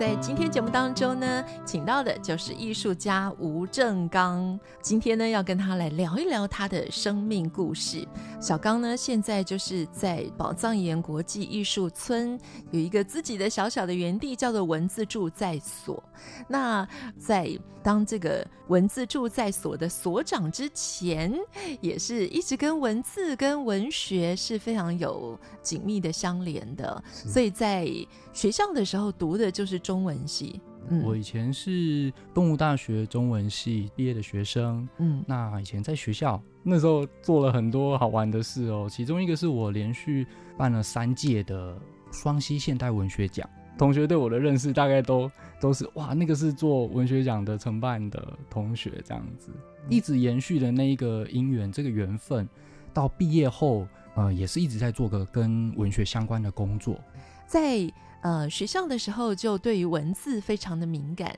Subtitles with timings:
[0.00, 4.58] 在今天节目当中呢，请到的就是艺术家吴正刚。
[4.80, 8.08] 今天呢，要跟他来聊一聊他的生命故事。
[8.40, 12.40] 小刚呢，现在就是在宝藏岩国际艺术村
[12.70, 16.02] 有一个自己的小小的园地，叫做文字住在所。
[16.48, 17.50] 那在
[17.82, 21.34] 当这个文字住在所的所长之前，
[21.82, 27.02] 也是一直跟文字跟文学是非常有紧密的相连的。
[27.10, 27.86] 所以在
[28.32, 30.60] 学校的时候读的就是中文系。
[30.88, 34.88] 嗯，我以前是动物大学中文系毕业的学生。
[34.98, 40.24] 嗯，那以前在学校那时候做了很多好玩的事哦，其中一个是我连续
[40.56, 41.76] 办了三届的
[42.12, 43.50] 双溪现代文学奖。
[43.76, 45.28] 同学对我的认识大概都
[45.60, 49.50] 都是哇，那个是做文学奖的承办的同学这样子，
[49.88, 52.48] 一直延续的那一个姻缘，这个缘分，
[52.94, 56.96] 到毕业后，呃，也是一直在做个跟文学相关的工作。
[57.48, 61.34] 在呃学校的时候，就对于文字非常的敏感。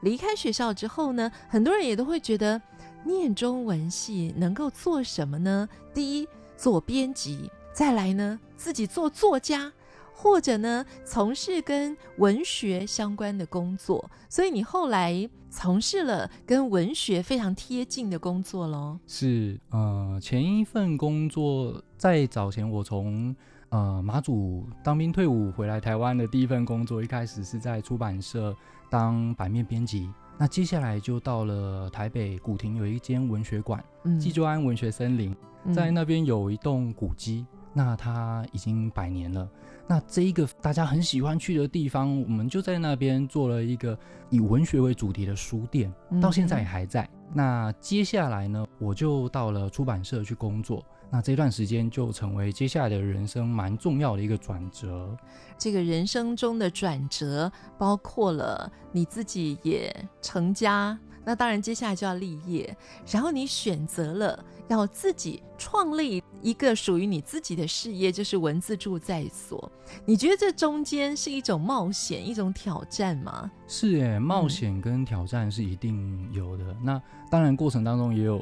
[0.00, 2.60] 离开学校之后呢，很多人也都会觉得，
[3.04, 5.68] 念中文系能够做什么呢？
[5.94, 9.72] 第一，做编辑；再来呢，自己做作家。
[10.18, 18.98] 或者呢，从事跟文学相关的工作，所以你后来从事了跟文学非常贴近的工作喽？
[19.06, 23.36] 是，呃，前一份工作在早前，我从
[23.70, 28.54] 呃马祖当兵退伍回来台湾的第一份工作，一开始是在出版社
[28.88, 35.34] 当版面编辑，那接下来就到了台北古亭有一间文学馆，嗯，纪州安文学森林，
[35.72, 37.46] 在那边有一栋古迹。
[37.78, 39.46] 那它已经百年了。
[39.86, 43.98] 那这一个大家很喜欢去的地方，我们就在那边做了一个
[44.30, 47.02] 以文学为主题的书店，到现在也还在。
[47.02, 50.82] 嗯、那接下来呢，我就到了出版社去工作。
[51.10, 55.16] 那这段时间就成为接下来的人生蛮重要的一个转折。
[55.56, 60.98] 这个人生中的转折，包括了你自己也成家。
[61.24, 62.76] 那当然，接下来就要立业，
[63.10, 69.72] 然后你选择了要自己创立一个属于你自己的事业，就是文字住在所。
[70.04, 73.50] 你觉得这中间是一种冒险，一种挑战吗？
[73.66, 76.64] 是诶，冒险跟挑战是一定有的。
[76.64, 78.40] 嗯、那当然，过程当中也有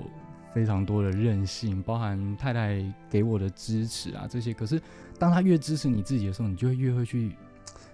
[0.55, 4.55] 非常多的韧性，包含太太给我的支持啊这些。
[4.55, 4.81] 可是，
[5.19, 7.33] 当他越支持你自己的时候，你就会越会去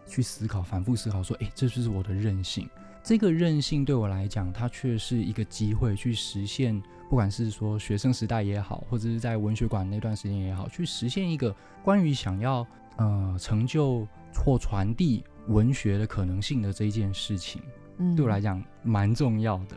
[0.06, 2.68] 去思考，反复思考，说：“哎，这就是我的韧性。”
[3.02, 6.78] 这个韧性对我来讲，它却是一个机会，去实现，
[7.08, 12.66] 不管是说学生时代也好，或者是在文学馆那段时间也好，去实现一个关于想要
[12.98, 17.62] 呃成就或传递文学的可能性的这一件事情，
[17.96, 19.76] 嗯，对我来讲蛮重要的。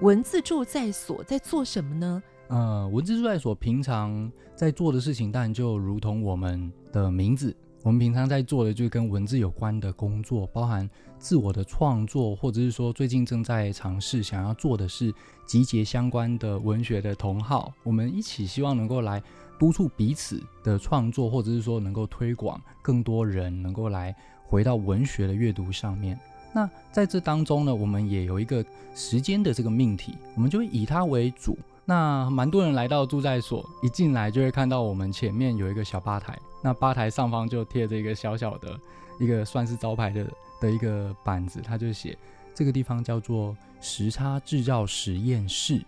[0.00, 2.22] 文字住在所在做什么呢？
[2.48, 7.54] 呃，文字住在所平常在做的事情，当然就如同我们的名字。
[7.82, 10.88] 我们平常在做的就跟文字有关的工作，包含
[11.18, 15.12] 自我的创作，或者是说最近正在尝试想要做的是
[15.46, 19.22] 集结相关的文学的同好，我们一起希望能够来
[19.58, 26.18] 督促彼此的创作，或者是说能够推广更多人能够来回到文学的阅读上面。
[26.52, 31.56] 那在这当中呢，我们也有一个时间的这个命题，我们就会以它为主。
[31.84, 38.78] 那蛮多人来到驻在所，一进来就会看到我们前面有一个小吧台，那吧台上方就贴着一个小小的、
[39.18, 40.26] 一个算是招牌的
[40.60, 42.16] 的一个板子，它就写
[42.54, 45.80] 这个地方叫做时差制造实验室。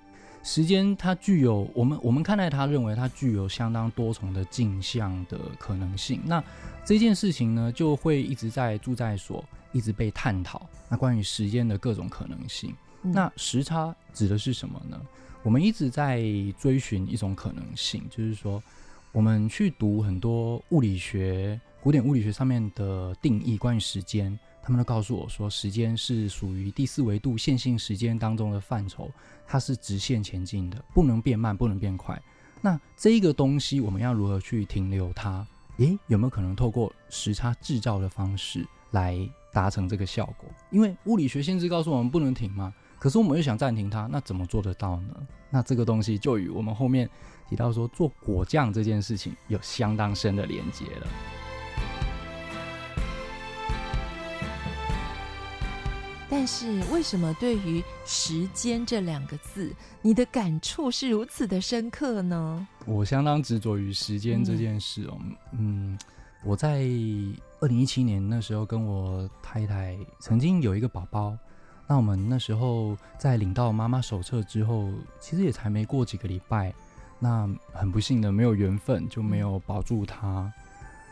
[0.43, 6.21] 时间它具有我们我们看待它，认为它具有相当多重的镜像的可能性。
[6.25, 6.43] 那
[6.85, 10.69] 这件事情呢，就会一直在驻在所一直被探讨。
[10.89, 15.01] 那关于时间的各种可能性，那时差指的是什么呢？
[15.43, 16.23] 我们一直在
[16.59, 18.63] 追寻一种可能性，就是说，
[19.11, 29.11] 我们去读很多物理学、古典物理学上面的定义，关于时间，他们都告诉我说，时间是属于第四维度线性时间当中的范畴，
[29.47, 32.21] 它是直线前进的，不能变慢，不能变快。
[32.61, 35.45] 那这一个东西，我们要如何去停留它？
[35.79, 39.19] 诶，有没有可能透过时差制造的方式来
[39.53, 40.49] 达成这个效果？
[40.71, 42.73] 因为物理学限制告诉我们不能停嘛。
[42.99, 45.17] 可是我们又想暂停它，那怎么做得到呢？
[45.51, 47.09] 那这个东西就与我们后面
[47.49, 51.07] 提到说做果酱这件事情有相当深的连接了。
[56.31, 59.71] 但是为什么对于时间这两个字，
[60.01, 62.67] 你的感触是如此的深刻呢？
[62.87, 65.19] 我相当执着于时间这件事哦。
[65.53, 65.99] 嗯，
[66.43, 66.87] 我在
[67.63, 71.35] 二零一七年那时候跟我太太曾经有一个宝宝，
[71.87, 76.75] 那我们那时候在领到妈妈手册之后，其实也才没过几个礼拜，
[77.21, 80.53] 那很不幸的没有缘分，就没有保住他。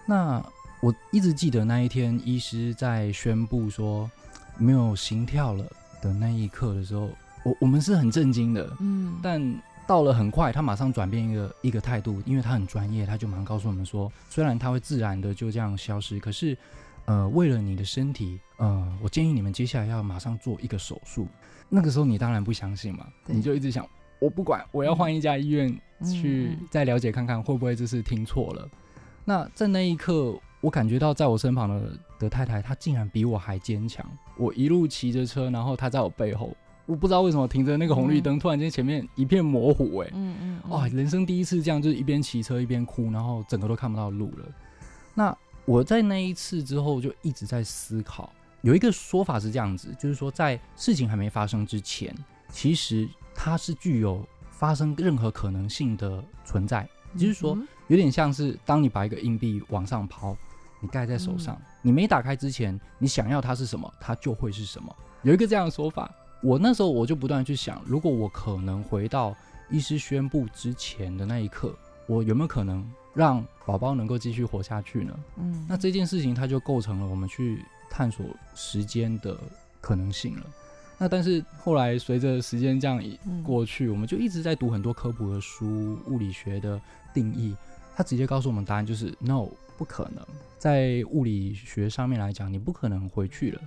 [0.07, 0.45] 那
[0.83, 4.11] 我一直记得那一天，医师在宣布说。
[4.59, 5.65] 没有心跳了
[6.03, 7.09] 的那一刻的时候，
[7.45, 9.41] 我我们是很震惊的，嗯，但
[9.91, 16.57] 到了很快，他马上转变一个一个态度，因为他很专业，他就马上告诉我们说，虽然他会自然的就这样消失，可是，
[17.07, 21.27] 呃，为了你的身体，呃，我建议你们接下来要马上做一个手术。
[21.69, 23.85] 那个时候你当然不相信嘛，你就一直想，
[24.21, 28.69] 我不管，我要换一家医院去再了解看看会不会这是听错了。
[29.25, 30.39] 那在那一刻。
[30.63, 34.05] 我感觉到在我身旁的的太太，她竟然比我还坚强。
[34.37, 36.55] 我一路骑着车，然后她在我背后，
[36.91, 44.45] 我不知道为什么停着那个红绿灯，嗯、突然间前面一片模糊，哎，嗯嗯，哇，人生第一次这样，就是一边骑车一边哭，然后整个都看不到路了。
[45.15, 48.33] 那我在那一次之后就一直在思考，
[48.63, 52.13] 有一个说法是这样子，就是说在事情还没发生之前，
[52.49, 57.57] 其实它是具有发生任何可能性的存在，就是说
[57.87, 60.37] 有点像是当你把一个硬币往上抛。
[60.83, 64.97] 你盖在手上，你没打开之前，你想要它是什么，它就会是什么。
[65.21, 66.11] 有一个这样的说法，
[66.43, 69.37] 我那时候我就不断去想，如果我可能回到
[69.71, 71.77] 医师宣布之前的那一刻，
[72.07, 72.85] 我有没有可能
[73.15, 75.19] 让宝宝能够继续活下去呢？
[75.37, 79.37] 嗯，那这件事情它就构成了我们去探索时间的
[79.81, 80.47] 可能性了。
[80.99, 86.81] 那但是后来随着时间这样一过去，我们就一直在读很多科普的书，物理学的
[87.15, 87.55] 定义，
[87.95, 89.47] 它直接告诉我们答案就是 no。
[89.79, 90.23] 不可能，
[90.59, 93.63] 在物理学上面来讲，你不可能回去了。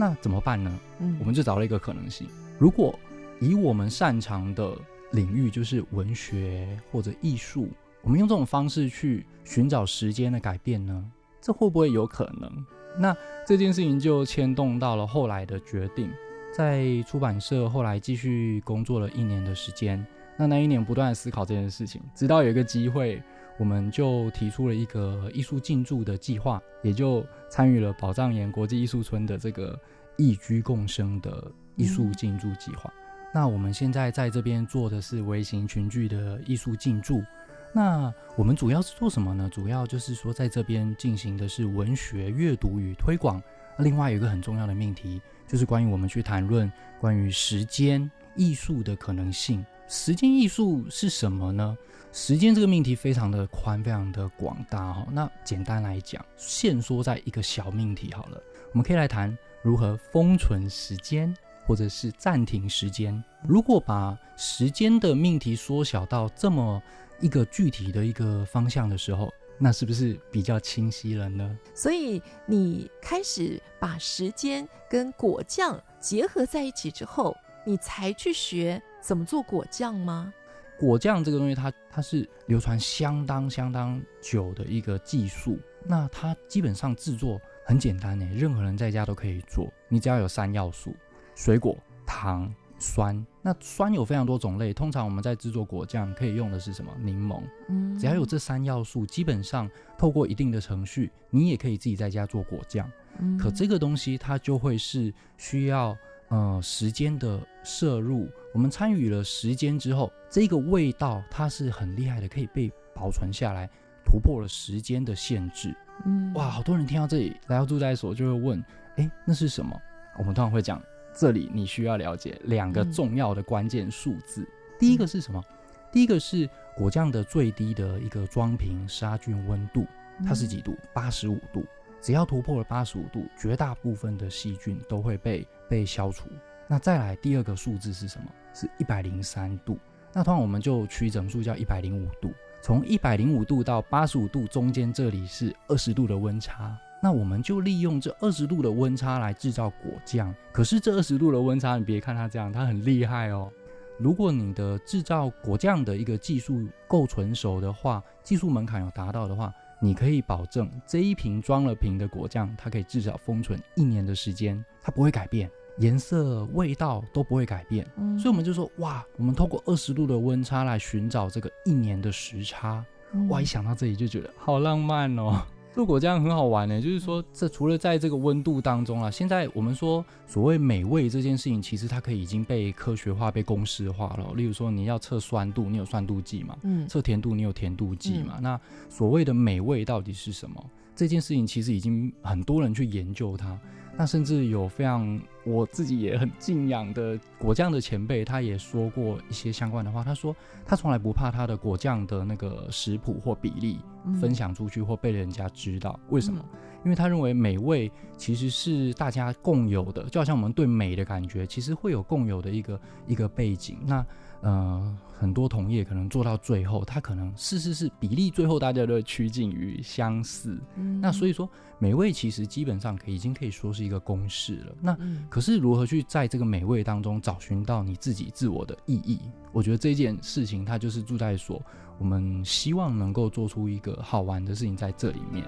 [0.00, 0.80] 那怎么办呢？
[1.00, 2.26] 嗯，我们就找了一个可能性。
[2.58, 2.98] 如果
[3.38, 4.74] 以我们擅长的
[5.12, 7.68] 领域，就是文学或者艺术，
[8.00, 11.04] 我们用这种方式去寻找时间的改变呢？
[11.38, 12.50] 这会不会有可能？
[12.98, 13.14] 那
[13.46, 16.10] 这件事情就牵动到了后来的决定。
[16.50, 20.02] 在出版社后来继续工作了一年的时间。
[20.38, 23.22] 那那一年不断思考这件事情，直到有一个机会。
[23.60, 29.78] 我们就提出了一个艺术进驻的计划，也就参与了宝藏岩国际艺术村的这个
[30.16, 32.90] 异居共生的艺术进驻计划。
[32.96, 37.22] 嗯、那我们现在在这边做的是微型群聚的艺术进驻。
[37.70, 39.46] 那我们主要是做什么呢？
[39.52, 43.42] 主要就是说在这边进行的是文学阅读与推广。
[43.76, 48.10] 另外有一个很重要的命题，就是关于我们去谈论关于时间
[48.40, 49.64] 艺术的可能性。
[49.86, 51.76] 时间艺术是什么呢？
[52.10, 55.06] 时间这个命题非常的宽，非常的广大哈。
[55.12, 58.42] 那简单来讲，限缩在一个小命题好了。
[58.72, 63.22] 我们可以来谈如何封存时间，或者是暂停时间。
[63.46, 66.82] 如果把时间的命题缩小到这么
[67.20, 71.58] 一个具体的一个方向的时候，那是不是比较清晰了呢？
[71.74, 80.32] 所以你开始把时间跟果酱结合在一起之后，你才去学怎么做果酱吗？
[80.78, 85.58] 果酱这个东西它，它它是流传相当相当久的一个技术。
[85.84, 89.70] 那它基本上制作很简单呢，任何人在家都可以做。
[89.88, 90.96] 你只要有三要素：
[91.34, 93.26] 水果、糖、酸。
[93.42, 96.90] 那酸有非常多种类，通常我们在制作果酱可以用的是什么？
[97.02, 97.42] 柠檬。
[97.68, 102.90] 嗯，只要有这三要素，基本上透过一定的程序，你也可以自己在家做果酱。
[103.18, 105.94] 嗯，可这个东西它就会是需要。
[106.30, 113.68] 呃，时间的摄入，我们参与了时间之后，这个味道它是很厉害的，可以被保存下来，
[114.04, 115.74] 突破了时间的限制。
[116.06, 118.64] 嗯，哇，好多人听到这里来到住在所就会问，
[118.96, 119.76] 哎，那是什么？
[120.18, 120.80] 我们通常会讲，
[121.12, 124.42] 这里你需要了解两个重要的关键数字。
[124.42, 125.42] 嗯、第一个是什么？
[125.90, 129.84] 第一个是果酱的最低的一个装瓶杀菌温度，
[130.24, 130.78] 它是几度？
[130.94, 131.64] 八十五度。
[132.00, 136.28] 只要突破了八十五度，绝大部分的细菌都会被被消除。
[136.66, 138.24] 那再来第二个数字是什么？
[138.52, 139.78] 是一百零三度。
[140.12, 142.32] 那通常我们就取整数叫一百零五度。
[142.60, 146.76] 从一百零五度到八十五度中间这里是二十度的温差。
[147.02, 150.34] 那我们就利用这二十度的温差来制造果酱。
[150.52, 153.50] 可是这二十度的温差，你别看它这样，它很厉害哦。
[153.98, 159.54] 如果你的制造果酱的一个技术够纯熟的话，技术门槛有达到的话。
[159.82, 165.50] 你可以保证这一瓶装了瓶的果酱，它可以至少封存一年的时间，它不会改变，
[165.80, 167.84] 颜色、味道都不会改变。
[167.96, 172.84] 嗯，所以我们就说，哇，我们透过二十度的温差来寻找这个一年的时差。
[173.12, 175.42] 嗯、哇，一想到这里就觉得好浪漫哦。
[175.72, 184.34] 如果这样很好玩呢，就是说，这除了在这个温度当中啊，现在我们说所谓美味这件事情，其实它可以已经被科学化、被公式化了。
[184.34, 186.58] 例如说，你要测酸度，你有酸度计嘛？
[186.62, 186.88] 嗯。
[186.88, 188.34] 测甜度，你有甜度计嘛？
[188.38, 190.62] 嗯、那所谓的美味到底是什么？
[190.96, 193.58] 这件事情其实已经很多人去研究它。
[194.00, 200.02] 那甚至有非常我自己也很敬仰的果酱的前辈，他也说过一些相关的话。
[200.02, 203.78] 他说他从来不怕他的果酱的那个食谱或比例
[204.18, 206.00] 分享出去或被人家知道。
[206.08, 206.42] 为什么？
[206.82, 213.76] 因为他认为美味其实是大家共有的，就好像我们对美的感觉，其实会有共有的一个一个背景。
[213.84, 214.02] 那
[214.42, 220.58] 呃，很多同业可能做到最后，他可能是是是比例，最后大家都会趋近于相似。
[220.76, 224.74] 嗯，那所以说，美味其实基本上可以已经可以说是一个公式了。
[224.80, 229.20] 那可是如何去在这个美味当中找寻到你自己自我的意义？
[229.52, 231.60] 我觉得这件事情，它就是住在所
[231.98, 235.44] 我们希望能够做出一个好玩的事情在这里面。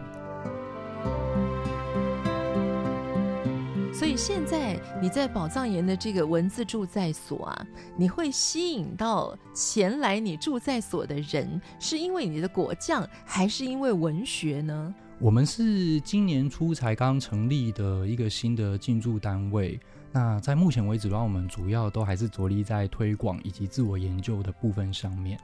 [4.02, 7.66] 所以现在你在宝藏岩的这个文字驻在所啊，
[7.96, 14.92] 你会吸引到前来你驻在所的人，是因为你的果酱，还是因为文学呢？
[15.20, 19.78] 我们是今年初才刚成立的一个新的进驻单位。
[20.10, 25.38] 那在目前为止的话，我们主要都还是着力在推广以及自我研究的部分上面。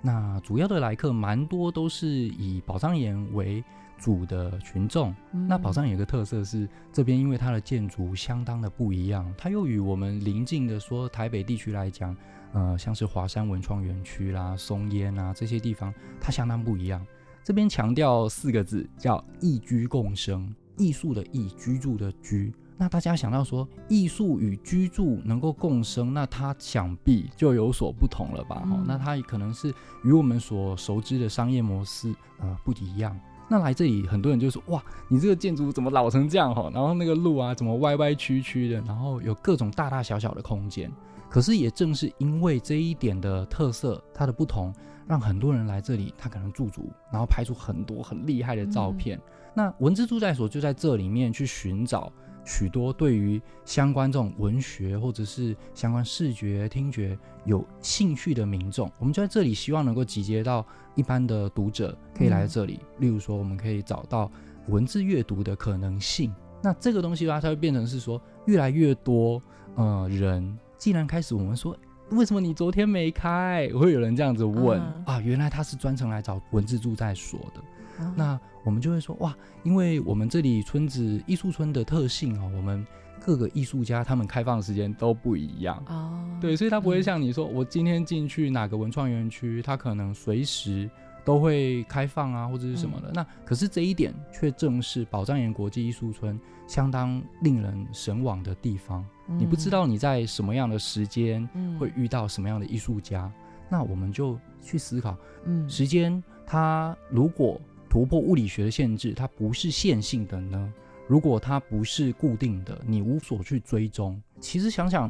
[0.00, 3.64] 那主要的来客蛮多，都是以宝藏岩为
[3.98, 5.14] 主的群众，
[5.48, 12.16] 那宝藏岩有个特色是，这边因为它的建筑相当的不一样，它又与我们邻近的说台北地区来讲，
[12.52, 17.04] 呃，像是华山文创园区啦、松烟啊这些地方，它相当不一样。
[17.42, 22.52] 这边强调四个字，叫艺居共生，艺术的艺，居住的居。
[22.76, 28.56] 那大家想到说艺术与居住能够共生，那它想必就有所不同了吧？
[28.56, 29.72] 哈、嗯，那它可能是
[30.02, 33.18] 与我们所熟知的商业模式呃不一样。
[33.54, 36.52] 那来这里，很多人就说：“哇，你这个建筑怎么老成这样？
[36.52, 38.80] 哈，然后那个路啊，怎么歪歪曲曲的？
[38.80, 40.90] 然后有各种大大小小的空间。
[41.30, 44.74] 可是也正是因为这一点的特色，它的不同，
[45.06, 49.16] 让很多人来这里，他可能驻足，然后拍出很多很厉害的照片。
[49.18, 49.22] 嗯、
[49.54, 52.12] 那文字住在所就在这里面去寻找。”
[52.44, 62.80] 许多对于相关这种文学或者是相关视觉、听觉有兴趣的民众，我们就在这里希望能够集结到一般的读者，可以来这里。
[62.82, 64.30] 嗯、例如说，我们可以找到
[64.68, 66.32] 文字阅读的可能性。
[66.62, 69.40] 那这个东西的话，它会变成是说，越来越多
[69.74, 71.76] 呃人，既然开始我们说，
[72.10, 73.68] 为什么你昨天没开？
[73.74, 77.62] 会有人这样子问、嗯、啊，原来他是专程来找文字驻在所的。
[78.00, 82.86] 嗯、那我们就会说哇，因为我们这里村子艺术村的特性哦，我们
[83.20, 90.90] 各个艺术家他们开放的时间都不一样哦，对，所以他不会像你说，嗯、我今天进去哪个文创园区，他可能随时
[91.24, 93.08] 都会开放啊，或者是什么的。
[93.08, 99.02] 嗯、那可是这一点却正是宝藏岩国际艺术村相当令人神往的地方。
[99.28, 101.48] 嗯、你不知道你在什么样的时间
[101.78, 103.32] 会遇到什么样的艺术家，嗯、
[103.70, 107.58] 那我们就去思考，嗯，时间它如果。
[107.94, 110.74] 突破物理学的限制，它不是线性的呢？
[111.06, 114.20] 如果它不是固定的，你无所去追踪。
[114.40, 115.08] 其实想想，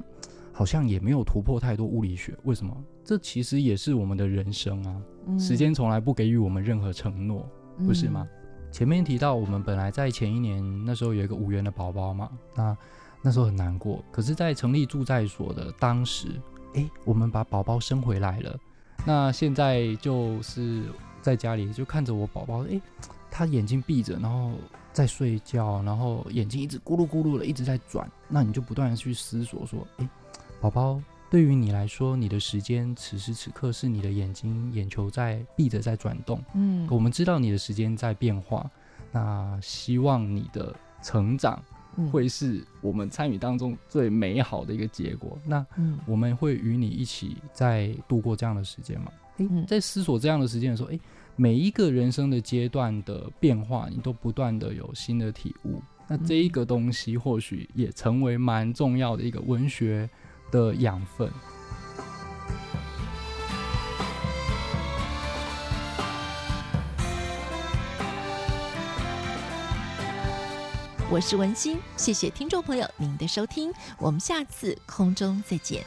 [0.53, 2.37] 好像也没有突破太多物理学。
[2.43, 2.77] 为什么？
[3.03, 5.03] 这其实也是我们的人生啊。
[5.29, 7.49] 嗯、时间从来不给予我们任何承诺，
[7.87, 8.29] 不是吗？
[8.31, 12.77] 嗯、前面提到，我们本来在前一年那时候有一个无缘的宝宝嘛，那
[13.23, 14.05] 那时候很难过。
[14.13, 16.29] 可是，在成立住在所的当时，
[16.75, 18.55] 哎，我们把宝宝生回来了。
[19.07, 20.83] 那现在就是。
[21.25, 22.79] 在家里就看着我宝宝，诶，
[23.31, 24.53] 他眼睛闭着，然后
[24.93, 28.07] 在睡觉，然后眼睛一直咕噜咕噜的一直在转。
[28.29, 30.09] 那你就不断的去思索说，诶，
[30.61, 31.01] 宝宝，
[31.31, 38.71] 对于你来说，你的时间此时此刻是你的眼睛眼球在闭着在转动，嗯，我们知道你的时间在变化，
[39.11, 41.59] 那希望你的成长
[42.13, 45.39] 会是我们参与当中最美好的一个结果。
[45.47, 45.65] 那
[46.05, 49.11] 我们会与你一起在度过这样的时间吗？
[49.39, 51.01] 诶，在思索这样的时间的时候，诶，
[51.37, 55.83] 每一个人生的阶段的变化，你都不断的有新的体悟。
[56.07, 60.09] 那这一个东西或许也成为蛮重要的一个文学
[60.53, 61.31] 的养分。
[71.11, 75.85] 我是文心，谢谢听众朋友您的收听，我们下次空中再见。